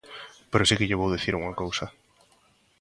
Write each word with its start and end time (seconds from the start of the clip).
Pero 0.51 0.67
si 0.67 0.77
que 0.77 0.87
lle 0.89 0.99
vou 1.01 1.09
dicir 1.15 1.33
unha 1.39 1.57
cousa. 1.61 1.85